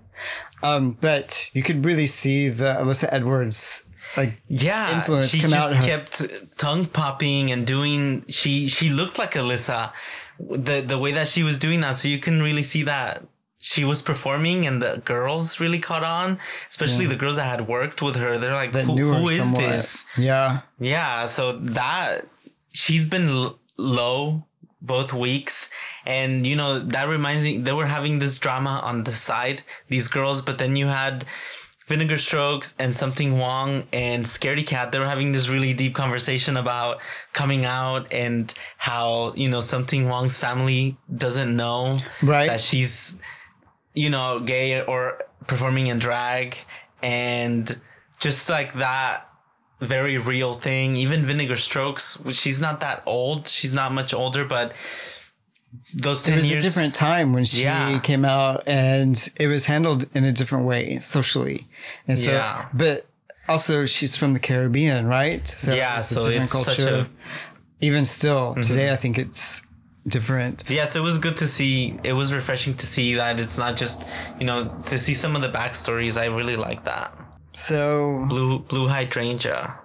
Um, 0.62 0.96
but 1.00 1.50
you 1.52 1.62
could 1.62 1.84
really 1.84 2.06
see 2.06 2.48
the 2.48 2.74
Alyssa 2.82 3.08
Edwards 3.10 3.84
like 4.16 4.32
yeah 4.48 4.96
influence 4.96 5.28
she 5.30 5.38
come 5.40 5.50
just 5.50 5.74
her. 5.74 5.82
kept 5.90 6.14
tongue 6.58 6.84
popping 6.86 7.52
and 7.52 7.64
doing 7.64 8.24
she 8.28 8.66
she 8.66 8.90
looked 8.90 9.16
like 9.22 9.34
alyssa 9.34 9.92
the 10.40 10.80
the 10.80 10.98
way 10.98 11.12
that 11.12 11.28
she 11.28 11.42
was 11.44 11.56
doing 11.60 11.80
that 11.80 11.94
so 11.96 12.08
you 12.08 12.18
can 12.18 12.42
really 12.42 12.62
see 12.72 12.82
that 12.82 13.22
she 13.60 13.84
was 13.84 14.02
performing 14.02 14.66
and 14.66 14.82
the 14.82 15.00
girls 15.04 15.60
really 15.60 15.78
caught 15.78 16.02
on 16.02 16.38
especially 16.68 17.06
the 17.06 17.14
girls 17.22 17.36
that 17.36 17.44
had 17.54 17.68
worked 17.68 18.02
with 18.02 18.16
her 18.16 18.36
they're 18.36 18.54
like 18.64 18.72
that 18.72 18.84
who, 18.84 18.96
who 18.96 19.28
is 19.28 19.44
somewhat. 19.44 19.60
this 19.60 20.04
Yeah. 20.18 20.62
yeah 20.80 21.26
so 21.26 21.52
that 21.80 22.26
she's 22.72 23.06
been 23.06 23.28
l- 23.28 23.58
low 23.78 24.44
both 24.82 25.12
weeks. 25.12 25.70
And 26.06 26.46
you 26.46 26.56
know 26.56 26.78
that 26.78 27.08
reminds 27.08 27.44
me 27.44 27.58
they 27.58 27.72
were 27.72 27.86
having 27.86 28.18
this 28.18 28.38
drama 28.38 28.80
on 28.82 29.04
the 29.04 29.12
side 29.12 29.62
these 29.88 30.08
girls 30.08 30.42
but 30.42 30.58
then 30.58 30.76
you 30.76 30.86
had 30.86 31.24
Vinegar 31.86 32.18
Strokes 32.18 32.74
and 32.78 32.94
Sum 32.94 33.12
Ting 33.12 33.36
Wong 33.36 33.82
and 33.92 34.24
Scaredy 34.24 34.64
Kat, 34.64 34.92
they 34.92 35.00
were 35.00 35.06
having 35.06 35.32
this 35.32 35.48
really 35.48 35.74
deep 35.74 35.92
conversation 35.92 36.56
about 36.56 37.00
coming 37.32 37.64
out 37.64 38.12
and 38.12 38.54
how, 38.76 39.32
you 39.34 39.48
know, 39.48 39.60
Sum 39.60 39.84
Ting 39.86 40.08
Wong's 40.08 40.38
family 40.38 40.96
doesn't 41.14 41.56
know 41.56 41.98
Right. 42.22 42.46
that 42.48 42.60
she's, 42.60 43.16
you 43.92 44.08
know, 44.08 44.38
gay 44.38 44.80
or 44.80 45.24
performing 45.48 45.88
in 45.88 45.98
drag. 45.98 46.56
And 47.02 47.76
just 48.20 48.48
like 48.48 48.74
that 48.74 49.28
very 49.80 50.18
real 50.18 50.52
thing. 50.52 50.96
Even 50.96 51.22
Vinegar 51.22 51.56
Strokes, 51.56 52.18
which 52.20 52.36
she's 52.36 52.60
not 52.60 52.80
that 52.80 53.02
old. 53.06 53.48
She's 53.48 53.72
not 53.72 53.92
much 53.92 54.12
older, 54.14 54.44
but 54.44 54.72
those 55.94 56.22
10 56.22 56.34
It 56.34 56.36
was 56.36 56.50
years. 56.50 56.64
a 56.64 56.68
different 56.68 56.94
time 56.94 57.32
when 57.32 57.44
she 57.44 57.62
Yeah. 57.62 57.98
came 58.00 58.24
out 58.24 58.64
and 58.66 59.16
it 59.38 59.46
was 59.46 59.66
handled 59.66 60.06
in 60.14 60.24
a 60.24 60.32
different 60.32 60.64
way 60.66 60.98
socially. 60.98 61.66
And 62.08 62.18
so, 62.18 62.32
Yeah. 62.32 62.66
but 62.74 63.06
also 63.48 63.86
she's 63.86 64.16
from 64.16 64.32
the 64.32 64.40
Caribbean, 64.40 65.06
right? 65.06 65.46
So 65.48 65.74
Yeah, 65.74 66.00
so 66.00 66.28
it's 66.28 66.52
such 66.52 66.78
a- 66.78 66.82
Mm-hmm. 66.82 67.12
Even 67.82 68.04
still, 68.04 68.56
today 68.60 68.92
I 68.92 68.96
think 68.96 69.16
it's 69.16 69.62
different. 70.06 70.64
Yeah, 70.68 70.84
so 70.84 71.00
it 71.00 71.02
was 71.02 71.18
good 71.18 71.38
to 71.38 71.46
see. 71.46 71.98
It 72.04 72.12
was 72.12 72.34
refreshing 72.34 72.74
to 72.74 72.86
see 72.86 73.14
that 73.14 73.40
it's 73.40 73.56
not 73.56 73.76
just 73.78 74.02
you 74.38 74.44
know 74.44 74.64
to 74.64 74.98
see 74.98 75.14
some 75.14 75.34
of 75.36 75.40
the 75.40 75.48
backstories. 75.50 76.18
I 76.20 76.26
really 76.26 76.56
like 76.56 76.84
that. 76.84 77.16
So 77.52 78.26
Blu 78.28 78.60
Blu 78.60 78.88
Hydrangea. 78.88 79.78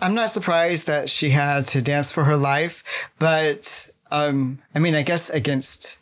I'm 0.00 0.14
not 0.14 0.30
surprised 0.30 0.86
that 0.86 1.08
she 1.08 1.30
had 1.30 1.66
to 1.68 1.80
dance 1.80 2.12
for 2.12 2.24
her 2.24 2.36
life, 2.36 2.84
but 3.18 3.88
um, 4.10 4.58
I 4.74 4.78
mean, 4.78 4.94
I 4.94 5.02
guess 5.02 5.30
against 5.30 6.00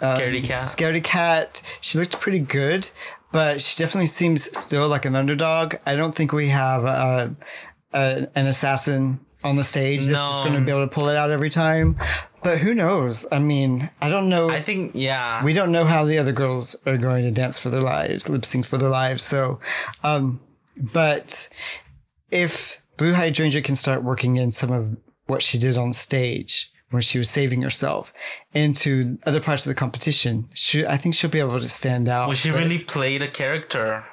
Scaredy 0.00 0.44
Kat. 0.44 0.64
Scaredy 0.64 1.02
Kat, 1.02 1.62
she 1.80 1.98
looked 1.98 2.20
pretty 2.20 2.38
good, 2.38 2.90
but 3.32 3.60
she 3.60 3.76
definitely 3.76 4.06
seems 4.06 4.56
still 4.56 4.88
like 4.88 5.04
an 5.04 5.16
underdog. 5.16 5.76
I 5.86 5.96
don't 5.96 6.14
think 6.14 6.32
we 6.32 6.48
have 6.48 6.84
uh, 6.84 7.28
a, 7.92 8.28
an 8.34 8.46
assassin 8.46 9.20
on 9.44 9.56
the 9.56 9.64
stage 9.64 10.06
that's 10.06 10.18
just 10.18 10.42
going 10.42 10.54
to 10.54 10.60
be 10.60 10.70
able 10.70 10.86
to 10.86 10.92
pull 10.92 11.08
it 11.08 11.16
out 11.16 11.30
every 11.30 11.50
time. 11.50 11.98
But 12.42 12.58
who 12.58 12.74
knows? 12.74 13.26
I 13.32 13.38
mean, 13.38 13.90
I 14.00 14.08
don't 14.08 14.28
know. 14.28 14.48
I 14.48 14.60
think 14.60 14.92
yeah. 14.94 15.44
we 15.44 15.52
don't 15.52 15.72
know 15.72 15.84
how 15.84 16.04
the 16.04 16.18
other 16.18 16.32
girls 16.32 16.76
are 16.86 16.96
going 16.96 17.24
to 17.24 17.30
dance 17.30 17.58
for 17.58 17.68
their 17.68 17.80
lives, 17.80 18.28
lip 18.28 18.44
sync 18.44 18.64
for 18.64 18.78
their 18.78 18.90
lives. 18.90 19.22
So, 19.22 19.60
um, 20.04 20.40
but 20.76 21.48
if 22.30 22.82
Blu 22.96 23.12
Hydrangea 23.12 23.62
can 23.62 23.76
start 23.76 24.02
working 24.02 24.36
in 24.36 24.50
some 24.50 24.70
of 24.70 24.96
what 25.26 25.42
she 25.42 25.58
did 25.58 25.76
on 25.76 25.92
stage, 25.92 26.72
where 26.90 27.02
she 27.02 27.18
was 27.18 27.28
saving 27.28 27.62
herself, 27.62 28.12
into 28.54 29.18
other 29.26 29.40
parts 29.40 29.66
of 29.66 29.70
the 29.70 29.78
competition, 29.78 30.48
she, 30.54 30.86
I 30.86 30.96
think 30.96 31.14
she'll 31.14 31.30
be 31.30 31.40
able 31.40 31.60
to 31.60 31.68
stand 31.68 32.08
out. 32.08 32.28
well, 32.28 32.36
she 32.36 32.50
really 32.50 32.78
played 32.78 33.22
a 33.22 33.28
character 33.28 34.04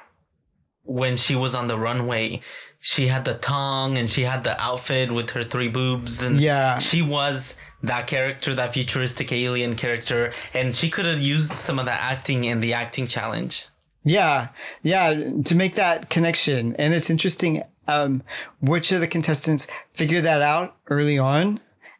when 0.82 1.16
she 1.16 1.34
was 1.34 1.54
on 1.54 1.66
the 1.66 1.78
runway. 1.78 2.40
She 2.88 3.08
had 3.08 3.24
the 3.24 3.34
tongue 3.34 3.98
and 3.98 4.08
she 4.08 4.22
had 4.22 4.44
the 4.44 4.54
outfit 4.62 5.10
with 5.10 5.30
her 5.30 5.42
three 5.42 5.66
boobs 5.66 6.22
and 6.22 6.38
Yeah. 6.38 6.78
she 6.78 7.02
was 7.02 7.56
that 7.82 8.06
character, 8.06 8.54
that 8.54 8.74
futuristic 8.74 9.32
alien 9.32 9.74
character, 9.74 10.32
and 10.54 10.74
she 10.76 10.88
could 10.88 11.04
have 11.04 11.20
used 11.20 11.52
some 11.52 11.80
of 11.80 11.86
that 11.86 12.00
acting 12.00 12.44
in 12.44 12.60
the 12.60 12.72
acting 12.74 13.08
challenge. 13.08 13.66
Yeah, 14.04 14.48
yeah, 14.84 15.08
to 15.44 15.54
make 15.56 15.74
that 15.74 16.10
connection. 16.10 16.76
And 16.76 16.94
it's 16.94 17.10
interesting 17.10 17.64
um, 17.88 18.22
which 18.60 18.92
of 18.92 19.00
the 19.00 19.08
contestants 19.08 19.66
figure 19.90 20.20
that 20.20 20.40
out 20.40 20.76
early 20.88 21.18
on, 21.18 21.58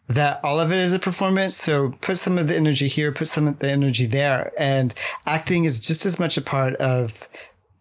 that 0.08 0.38
all 0.44 0.60
of 0.60 0.70
it 0.72 0.78
is 0.78 0.92
a 0.92 1.00
performance. 1.00 1.56
So 1.56 1.94
put 2.00 2.16
some 2.18 2.38
of 2.38 2.46
the 2.46 2.54
energy 2.56 2.86
here, 2.86 3.10
put 3.10 3.26
some 3.26 3.48
of 3.48 3.58
the 3.58 3.68
energy 3.70 4.06
there. 4.06 4.52
And 4.56 4.94
acting 5.26 5.64
is 5.64 5.80
just 5.80 6.06
as 6.06 6.20
much 6.20 6.36
a 6.36 6.42
part 6.42 6.74
of, 6.76 7.28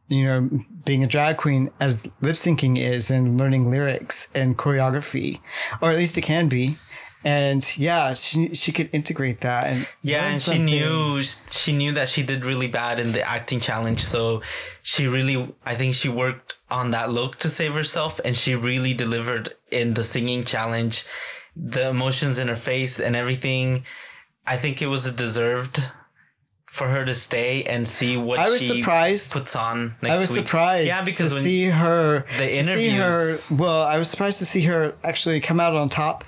you 0.08 0.26
know, 0.26 0.50
being 0.86 1.04
a 1.04 1.08
drag 1.08 1.38
queen 1.38 1.72
as 1.80 2.06
lip 2.22 2.36
syncing 2.36 2.78
is 2.78 3.12
and 3.12 3.38
learning 3.38 3.70
lyrics 3.70 4.30
and 4.34 4.58
choreography, 4.58 5.42
or 5.82 5.92
at 5.92 5.98
least 5.98 6.18
it 6.18 6.22
can 6.22 6.48
be. 6.48 6.78
And 7.24 7.66
yeah, 7.76 8.14
she, 8.14 8.54
she 8.54 8.72
could 8.72 8.92
integrate 8.94 9.42
that. 9.42 9.66
And 9.66 9.88
Yeah, 10.04 10.28
and 10.28 10.40
she 10.40 10.60
knew 10.60 11.22
she 11.50 11.76
knew 11.76 11.92
that 11.94 12.08
she 12.08 12.22
did 12.22 12.46
really 12.46 12.68
bad 12.68 13.00
in 13.00 13.14
the 13.14 13.28
acting 13.28 13.60
challenge, 13.60 14.04
so 14.04 14.44
she 14.84 15.08
really 15.08 15.52
I 15.66 15.74
think 15.74 15.96
she 15.96 16.08
worked 16.08 16.54
on 16.70 16.92
that 16.92 17.12
look 17.12 17.38
to 17.40 17.50
save 17.50 17.74
herself 17.74 18.20
and 18.24 18.36
she 18.36 18.56
really 18.56 18.94
delivered 18.94 19.56
in 19.72 19.96
the 19.96 20.04
singing 20.04 20.44
challenge. 20.44 21.04
The 21.56 21.90
emotions 21.90 22.38
in 22.38 22.48
her 22.48 22.56
face 22.56 23.00
and 23.00 23.16
everything. 23.16 23.86
I 24.46 24.58
think 24.58 24.82
it 24.82 24.88
was 24.88 25.08
a 25.08 25.12
deserved 25.12 25.84
for 26.76 26.88
her 26.90 27.06
to 27.06 27.14
stay 27.16 27.64
and 27.64 27.88
see 27.88 28.18
what 28.18 28.38
I 28.40 28.50
was 28.50 28.62
she 28.62 28.68
surprised. 28.82 29.32
puts 29.34 29.56
on 29.56 29.96
next 30.02 30.12
I 30.12 30.20
was 30.20 30.30
week. 30.32 30.46
surprised. 30.46 30.88
Yeah, 30.88 31.04
because 31.06 31.34
to 31.34 31.42
see 31.42 31.66
her, 31.66 32.26
the 32.38 32.48
to 32.48 32.64
see 32.64 32.90
her. 32.90 33.06
interviews- 33.08 33.52
Well, 33.52 33.84
I 33.84 33.98
was 33.98 34.10
surprised 34.10 34.40
to 34.40 34.46
see 34.46 34.62
her 34.64 34.94
actually 35.04 35.40
come 35.40 35.60
out 35.60 35.76
on 35.76 35.90
top, 35.90 36.24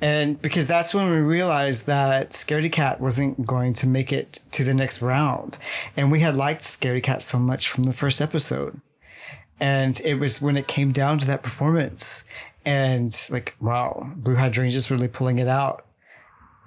and 0.00 0.40
because 0.40 0.66
that's 0.66 0.94
when 0.94 1.10
we 1.10 1.18
realized 1.18 1.86
that 1.86 2.30
Scaredy 2.30 2.70
Kat 2.72 3.00
wasn't 3.00 3.44
going 3.46 3.72
to 3.74 3.86
make 3.86 4.12
it 4.12 4.40
to 4.52 4.64
the 4.64 4.74
next 4.74 5.02
round, 5.02 5.58
and 5.96 6.10
we 6.12 6.20
had 6.20 6.36
liked 6.36 6.62
Scaredy 6.62 7.02
Kat 7.02 7.20
so 7.20 7.38
much 7.38 7.68
from 7.68 7.82
the 7.84 7.92
first 7.92 8.20
episode, 8.20 8.80
and 9.58 10.00
it 10.04 10.14
was 10.14 10.40
when 10.40 10.56
it 10.56 10.66
came 10.68 10.92
down 10.92 11.18
to 11.18 11.26
that 11.26 11.42
performance, 11.42 12.24
and 12.64 13.14
like 13.30 13.56
wow, 13.60 14.10
Blu 14.16 14.36
Hydrangea's 14.36 14.90
really 14.90 15.08
pulling 15.08 15.38
it 15.38 15.48
out. 15.48 15.84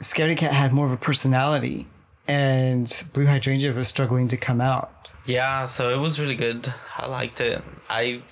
Scaredy 0.01 0.36
Kat 0.36 0.51
had 0.53 0.74
more 0.74 0.86
of 0.86 0.92
a 0.92 0.98
personality. 0.98 1.88
And 2.27 3.03
Blu 3.13 3.25
Hydrangea 3.25 3.74
was 3.74 3.88
struggling 3.88 4.27
to 4.30 4.38
come 4.38 4.62
out. 4.62 5.13
Yeah, 5.25 5.65
so 5.65 5.94
it 5.94 6.00
was 6.00 6.20
really 6.20 6.36
good. 6.36 6.74
I 6.98 7.08
liked 7.08 7.42
it. 7.42 7.62
I 7.89 8.24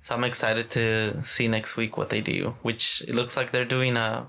so 0.00 0.14
I'm 0.14 0.24
excited 0.24 0.70
to 0.70 1.22
see 1.22 1.46
next 1.46 1.76
week 1.76 1.96
what 1.96 2.08
they 2.10 2.20
do, 2.20 2.56
which 2.62 3.02
it 3.06 3.14
looks 3.14 3.36
like 3.36 3.50
they're 3.50 3.64
doing 3.64 3.96
a 3.96 4.26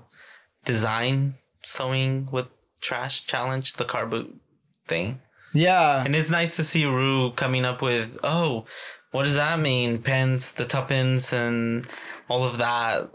design 0.64 1.34
sewing 1.62 2.28
with 2.30 2.46
trash 2.80 3.26
challenge, 3.26 3.74
the 3.74 3.84
car 3.84 4.06
boot 4.06 4.38
thing. 4.86 5.20
Yeah. 5.54 6.04
And 6.04 6.14
it's 6.14 6.30
nice 6.30 6.56
to 6.56 6.64
see 6.64 6.84
Rue 6.84 7.32
coming 7.32 7.64
up 7.64 7.80
with, 7.80 8.18
oh, 8.22 8.66
what 9.12 9.24
does 9.24 9.36
that 9.36 9.58
mean? 9.58 10.02
Pens, 10.02 10.52
the 10.52 10.64
tuppence, 10.64 11.32
and 11.32 11.86
all 12.28 12.44
of 12.44 12.58
that. 12.58 13.10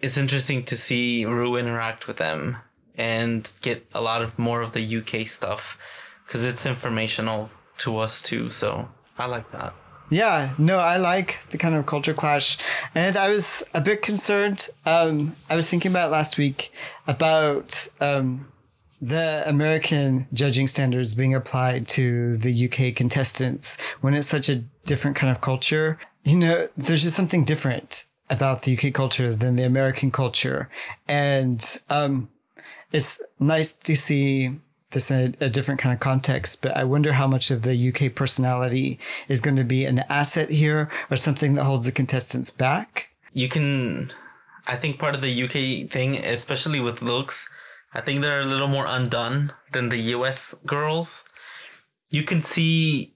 It's 0.00 0.16
interesting 0.16 0.64
to 0.64 0.76
see 0.76 1.24
Rue 1.24 1.56
interact 1.56 2.06
with 2.06 2.18
them 2.18 2.58
and 2.98 3.52
get 3.62 3.86
a 3.94 4.00
lot 4.00 4.20
of 4.20 4.38
more 4.38 4.60
of 4.60 4.72
the 4.72 4.98
UK 4.98 5.26
stuff 5.26 5.78
because 6.26 6.44
it's 6.44 6.66
informational 6.66 7.50
to 7.78 7.98
us 7.98 8.20
too. 8.20 8.50
So 8.50 8.88
I 9.18 9.26
like 9.26 9.50
that. 9.52 9.72
Yeah, 10.10 10.54
no, 10.58 10.78
I 10.78 10.96
like 10.96 11.38
the 11.50 11.58
kind 11.58 11.74
of 11.74 11.86
culture 11.86 12.14
clash. 12.14 12.58
And 12.94 13.16
I 13.16 13.28
was 13.28 13.62
a 13.74 13.80
bit 13.80 14.02
concerned. 14.02 14.68
Um, 14.86 15.36
I 15.50 15.56
was 15.56 15.68
thinking 15.68 15.92
about 15.92 16.10
last 16.10 16.38
week 16.38 16.72
about 17.06 17.88
um, 18.00 18.48
the 19.02 19.42
American 19.46 20.26
judging 20.32 20.66
standards 20.66 21.14
being 21.14 21.34
applied 21.34 21.88
to 21.88 22.38
the 22.38 22.68
UK 22.68 22.96
contestants 22.96 23.80
when 24.00 24.14
it's 24.14 24.28
such 24.28 24.48
a 24.48 24.64
different 24.84 25.16
kind 25.16 25.30
of 25.30 25.42
culture. 25.42 25.98
You 26.22 26.38
know, 26.38 26.68
there's 26.76 27.02
just 27.02 27.16
something 27.16 27.44
different 27.44 28.06
about 28.30 28.62
the 28.62 28.76
UK 28.76 28.92
culture 28.92 29.34
than 29.34 29.56
the 29.56 29.64
American 29.64 30.10
culture. 30.10 30.68
And 31.06 31.78
um, 31.90 32.28
it's 32.92 33.20
nice 33.38 33.72
to 33.74 33.96
see 33.96 34.58
this 34.90 35.10
in 35.10 35.36
a, 35.40 35.46
a 35.46 35.50
different 35.50 35.80
kind 35.80 35.92
of 35.92 36.00
context, 36.00 36.62
but 36.62 36.76
I 36.76 36.84
wonder 36.84 37.12
how 37.12 37.26
much 37.26 37.50
of 37.50 37.62
the 37.62 37.88
UK 37.88 38.14
personality 38.14 38.98
is 39.28 39.40
going 39.40 39.56
to 39.56 39.64
be 39.64 39.84
an 39.84 40.00
asset 40.08 40.50
here 40.50 40.90
or 41.10 41.16
something 41.16 41.54
that 41.54 41.64
holds 41.64 41.86
the 41.86 41.92
contestants 41.92 42.50
back. 42.50 43.10
You 43.32 43.48
can, 43.48 44.10
I 44.66 44.76
think 44.76 44.98
part 44.98 45.14
of 45.14 45.20
the 45.20 45.42
UK 45.42 45.90
thing, 45.90 46.16
especially 46.16 46.80
with 46.80 47.02
looks, 47.02 47.50
I 47.92 48.00
think 48.00 48.22
they're 48.22 48.40
a 48.40 48.46
little 48.46 48.68
more 48.68 48.86
undone 48.86 49.52
than 49.72 49.90
the 49.90 49.98
US 50.14 50.54
girls. 50.66 51.24
You 52.10 52.22
can 52.22 52.40
see 52.40 53.14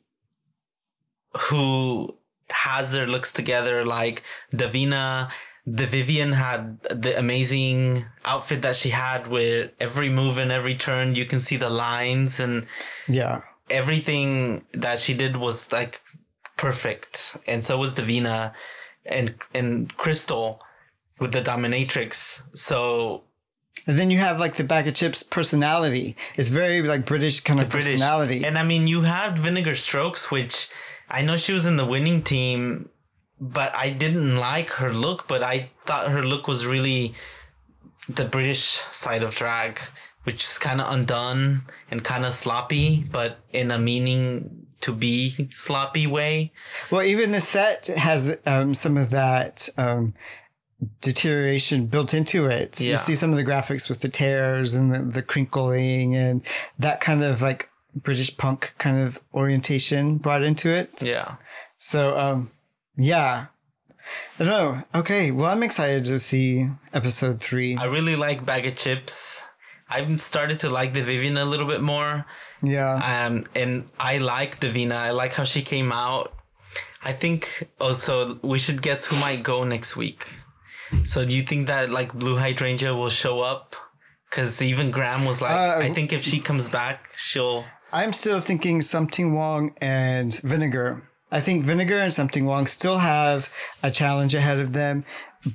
who 1.49 2.17
has 2.51 2.93
their 2.93 3.07
looks 3.07 3.33
together, 3.33 3.85
like 3.85 4.23
Divina. 4.55 5.31
The 5.65 5.87
Vivienne 5.87 6.33
had 6.33 6.81
the 6.83 7.17
amazing 7.17 8.05
outfit 8.25 8.63
that 8.63 8.75
she 8.77 8.89
had 8.91 9.29
with 9.29 9.71
every 9.79 10.09
move 10.09 10.37
and 10.39 10.51
every 10.51 10.75
turn. 10.75 11.15
You 11.15 11.25
can 11.25 11.39
see 11.41 11.57
the 11.57 11.71
lines 11.71 12.41
and 12.41 12.67
Yeah. 13.09 13.43
everything 13.71 14.65
that 14.73 14.99
she 14.99 15.15
did 15.15 15.37
was 15.37 15.71
like 15.73 16.01
perfect. 16.57 17.37
And 17.47 17.65
so 17.65 17.79
was 17.79 17.95
Divina 17.95 18.53
and, 19.07 19.35
and 19.55 19.97
Crystal 19.97 20.61
with 21.21 21.33
the 21.33 21.41
dominatrix. 21.43 22.43
So 22.59 23.25
And 23.87 23.99
then 23.99 24.11
you 24.11 24.19
have 24.19 24.39
like 24.41 24.55
the 24.57 24.65
Baga 24.65 24.93
Chipz 24.93 25.23
personality. 25.29 26.17
It's 26.37 26.49
very 26.49 26.83
like 26.83 27.05
British 27.07 27.41
kind 27.41 27.61
of 27.61 27.69
British. 27.69 27.93
personality. 27.93 28.45
And 28.45 28.59
I 28.59 28.63
mean, 28.65 28.87
you 28.87 29.03
had 29.03 29.39
Vinegar 29.39 29.75
Strokes, 29.75 30.31
which 30.31 30.69
I 31.09 31.23
know 31.23 31.37
she 31.37 31.53
was 31.53 31.67
in 31.67 31.77
the 31.77 31.85
winning 31.87 32.23
team, 32.23 32.89
but 33.43 33.75
I 33.75 33.91
didn't 33.91 34.37
like 34.37 34.71
her 34.71 34.93
look, 34.93 35.27
but 35.27 35.43
I 35.43 35.71
thought 35.83 36.13
her 36.13 36.23
look 36.23 36.47
was 36.47 36.65
really 36.65 37.15
the 38.09 38.25
British 38.25 38.61
side 38.93 39.25
of 39.25 39.35
drag, 39.35 39.81
which 40.23 40.45
is 40.45 40.59
kind 40.59 40.81
of 40.81 40.93
undone 40.93 41.63
and 41.91 42.05
kind 42.05 42.25
of 42.25 42.35
sloppy, 42.35 43.05
but 43.11 43.41
in 43.53 43.73
a 43.73 43.79
meaning 43.81 44.69
to 44.83 44.93
be 44.93 45.49
sloppy 45.51 46.07
way. 46.07 46.53
well, 46.93 47.03
even 47.03 47.33
the 47.33 47.41
set 47.41 47.89
has 47.89 48.39
um, 48.47 48.75
some 48.75 48.97
of 48.97 49.11
that 49.11 49.69
um, 49.77 50.15
deterioration 51.01 51.87
built 51.87 52.15
into 52.15 52.47
it. 52.47 52.81
Yeah. 52.81 52.91
You 52.91 52.97
see 52.97 53.17
some 53.17 53.31
of 53.31 53.37
the 53.37 53.45
graphics 53.45 53.89
with 53.89 54.03
the 54.03 54.09
tears 54.09 54.75
and 54.75 54.95
the, 54.95 55.01
the 55.01 55.23
crinkling 55.23 56.15
and 56.15 56.47
that 56.79 57.01
kind 57.01 57.25
of 57.25 57.43
like 57.43 57.71
British 57.97 58.37
punk 58.37 58.75
kind 58.79 59.01
of 59.01 59.21
orientation 59.35 60.19
brought 60.19 60.43
into 60.43 60.71
it. 60.71 61.03
Yeah. 61.03 61.37
So, 61.79 62.17
um, 62.17 62.53
yeah. 62.97 63.47
I 64.39 64.45
don't 64.45 64.49
know. 64.49 64.83
Okay. 65.01 65.31
Well, 65.31 65.47
I'm 65.47 65.63
excited 65.63 66.05
to 66.07 66.19
see 66.19 66.69
episode 66.93 67.41
three. 67.41 67.77
I 67.77 67.85
really 67.85 68.17
like 68.17 68.45
Baga 68.45 68.73
Chipz. 68.73 69.45
I've 69.89 70.21
started 70.21 70.59
to 70.61 70.71
like 70.71 70.93
the 70.93 71.03
Vivienne 71.03 71.37
a 71.37 71.45
little 71.45 71.67
bit 71.67 71.83
more. 71.83 72.25
Yeah. 72.63 72.95
Um, 72.97 73.45
and 73.55 73.89
I 74.01 74.19
like 74.19 74.59
Divina. 74.59 74.95
I 74.97 75.11
like 75.11 75.35
how 75.35 75.45
she 75.45 75.63
came 75.63 75.93
out. 75.93 76.33
I 77.05 77.13
think 77.13 77.69
also 77.81 78.39
we 78.43 78.59
should 78.59 78.81
guess 78.83 79.05
who 79.07 79.17
might 79.21 79.43
go 79.43 79.65
next 79.65 79.97
week. 79.97 80.27
So 81.05 81.25
do 81.25 81.35
you 81.35 81.43
think 81.43 81.67
that 81.67 81.91
like 81.91 82.13
Blu 82.13 82.37
Hydrangea 82.37 82.95
will 82.95 83.09
show 83.11 83.41
up? 83.41 83.77
Because 84.29 84.63
even 84.63 84.91
Graham 84.91 85.25
was 85.27 85.43
like, 85.43 85.53
Uh, 85.53 85.79
I 85.79 85.91
think 85.93 86.13
if 86.13 86.23
she 86.25 86.41
comes 86.41 86.69
back, 86.69 87.11
she'll. 87.17 87.65
I'm 87.93 88.13
still 88.15 88.41
thinking 88.41 88.81
Something 88.81 89.35
wrong 89.37 89.75
and 89.81 90.33
Vinegar. 90.43 91.03
I 91.33 91.41
think 91.41 91.65
Vinegar 91.65 91.99
and 91.99 92.13
Sum 92.13 92.29
Ting 92.29 92.45
Wong 92.47 92.67
still 92.67 92.99
have 92.99 93.51
a 93.83 93.91
challenge 93.91 94.35
ahead 94.35 94.61
of 94.61 94.75
them. 94.75 95.05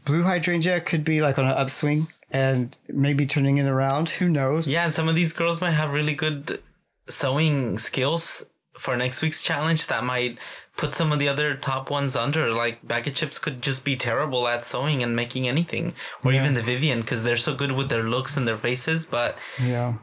Blu 0.05 0.23
Hydrangea 0.23 0.81
could 0.81 1.03
be 1.05 1.21
like 1.21 1.37
on 1.37 1.45
an 1.45 1.51
upswing 1.51 2.07
and 2.31 2.75
maybe 2.89 3.25
turning 3.25 3.57
it 3.57 3.67
around. 3.67 4.09
Who 4.09 4.27
knows? 4.27 4.69
Yeah, 4.69 4.83
and 4.85 4.93
some 4.93 5.07
of 5.07 5.15
these 5.15 5.31
girls 5.31 5.61
might 5.61 5.71
have 5.71 5.93
really 5.93 6.13
good 6.15 6.59
sewing 7.07 7.77
skills 7.77 8.43
for 8.77 8.97
next 8.97 9.21
week's 9.21 9.41
challenge 9.41 9.87
that 9.87 10.03
might 10.03 10.37
put 10.75 10.93
some 10.93 11.11
of 11.11 11.19
the 11.19 11.27
other 11.29 11.55
top 11.55 11.89
ones 11.89 12.15
under. 12.15 12.51
Like 12.51 12.85
Baga 12.85 13.11
Chipz 13.11 13.39
could 13.39 13.61
just 13.61 13.85
be 13.85 13.95
terrible 13.95 14.47
at 14.47 14.63
sewing 14.63 15.01
and 15.03 15.15
making 15.15 15.47
anything, 15.47 15.93
or 16.23 16.33
even 16.33 16.53
the 16.53 16.61
Vivienne 16.61 17.01
because 17.01 17.23
they're 17.23 17.37
so 17.37 17.55
good 17.55 17.71
with 17.71 17.89
their 17.89 18.03
looks 18.03 18.35
and 18.35 18.47
their 18.47 18.57
faces. 18.57 19.05
But 19.05 19.37
Yeah. 19.63 19.93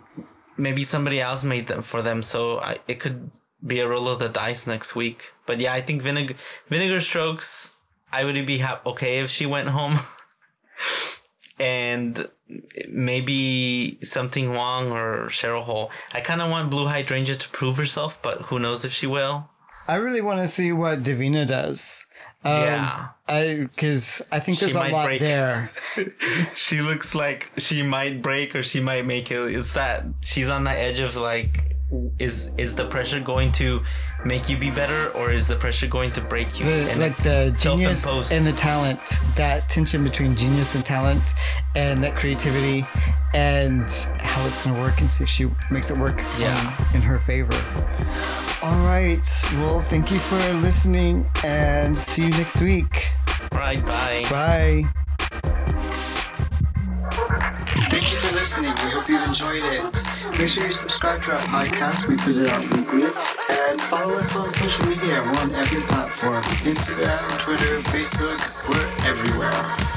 maybe 0.57 0.83
somebody 0.85 1.21
else 1.21 1.45
made 1.45 1.66
them 1.66 1.83
for 1.83 2.00
them, 2.02 2.23
so 2.23 2.59
I, 2.61 2.78
it 2.88 3.00
could 3.00 3.31
be 3.66 3.80
a 3.80 3.88
roll 3.88 4.09
of 4.09 4.18
the 4.18 4.28
dice 4.28 4.66
next 4.66 4.94
week. 4.97 5.33
But 5.47 5.61
yeah, 5.61 5.73
I 5.73 5.80
think 5.80 6.02
vinegar 6.02 6.35
vinegar 6.68 7.00
strokes. 7.00 7.76
I 8.12 8.25
would 8.25 8.47
be 8.47 8.59
ha- 8.59 8.80
okay 8.87 9.18
if 9.18 9.30
she 9.30 9.44
went 9.47 9.68
home, 9.68 9.99
and 11.59 12.28
maybe 12.88 13.99
Sum 14.02 14.30
Ting 14.30 14.52
Wong 14.54 14.90
or 14.92 15.26
Cheryl 15.28 15.62
Hole. 15.62 15.90
I 16.12 16.21
kind 16.21 16.40
of 16.42 16.50
want 16.50 16.71
Blu 16.71 16.87
Hydrangea 16.87 17.37
to 17.37 17.49
prove 17.50 17.76
herself, 17.76 18.21
but 18.23 18.42
who 18.42 18.59
knows 18.59 18.85
if 18.85 18.92
she 18.92 19.06
will. 19.06 19.49
I 19.87 19.97
really 19.97 20.21
want 20.23 20.40
to 20.40 20.47
see 20.47 20.73
what 20.73 21.02
Divina 21.02 21.44
does. 21.46 22.07
Um, 22.42 22.62
Yeah. 22.62 23.09
I 23.27 23.55
because 23.74 24.20
I 24.31 24.38
think 24.40 24.59
She 24.59 24.64
there's 24.66 24.74
a 24.74 24.88
lot 24.88 25.07
break. 25.07 25.20
there. 25.20 25.70
She 26.57 26.81
looks 26.83 27.14
like 27.14 27.50
she 27.57 27.83
might 27.83 28.20
break 28.22 28.55
or 28.55 28.62
she 28.62 28.81
might 28.81 29.07
make 29.07 29.31
it. 29.31 29.55
It's 29.55 29.74
that 29.74 30.05
she's 30.20 30.48
on 30.50 30.64
the 30.64 30.70
edge 30.70 31.00
of 31.00 31.16
like. 31.16 31.73
Is 32.18 32.50
is 32.57 32.74
the 32.74 32.85
pressure 32.87 33.20
going 33.20 33.52
to 33.52 33.83
make 34.24 34.48
you 34.48 34.57
be 34.57 34.70
better, 34.70 35.11
or 35.11 35.30
is 35.33 35.48
the 35.48 35.57
pressure 35.57 35.87
going 35.87 36.12
to 36.12 36.20
break 36.20 36.59
you? 36.59 36.64
The, 36.64 36.90
And 36.90 37.00
like 37.00 37.16
the 37.16 37.57
genius 37.61 38.04
and 38.33 38.44
the 38.44 38.52
talent, 38.52 39.00
that 39.37 39.68
tension 39.68 40.02
between 40.04 40.37
genius 40.37 40.74
and 40.74 40.85
talent, 40.85 41.22
and 41.74 42.02
that 42.04 42.16
creativity, 42.16 42.87
and 43.35 43.90
how 44.18 44.44
it's 44.46 44.64
gonna 44.64 44.80
work, 44.80 45.00
and 45.00 45.11
see 45.11 45.24
if 45.24 45.30
she 45.30 45.50
makes 45.70 45.90
it 45.90 45.96
work 45.98 46.22
Yeah. 46.38 46.54
um, 46.57 46.87
in 46.94 47.02
her 47.02 47.18
favor. 47.18 47.54
All 48.62 48.80
right. 48.87 49.24
Well, 49.57 49.80
thank 49.80 50.11
you 50.11 50.18
for 50.18 50.37
listening, 50.54 51.30
and 51.44 51.96
see 51.96 52.22
you 52.24 52.30
next 52.30 52.61
week. 52.61 53.11
Right, 53.52 53.85
bye. 53.85 54.24
Bye. 54.30 55.04
Listening. 58.44 58.74
We 58.85 58.90
hope 58.90 59.09
you've 59.09 59.26
enjoyed 59.26 59.62
it. 59.72 60.38
Make 60.38 60.50
sure 60.50 60.66
you 60.66 60.72
subscribe 60.72 61.22
to 61.22 61.33
our 61.33 61.38
podcast. 61.38 62.07
We 62.07 62.16
put 62.18 62.37
it 62.37 62.46
out 62.52 62.62
weekly. 62.76 63.04
And 63.48 63.80
follow 63.80 64.16
us 64.16 64.37
on 64.37 64.52
social 64.52 64.85
media. 64.85 65.22
We're 65.22 65.40
on 65.40 65.54
every 65.54 65.80
platform 65.80 66.42
Instagram, 66.68 67.40
Twitter, 67.40 67.80
Facebook. 67.88 68.68
We're 68.68 69.09
everywhere. 69.09 69.93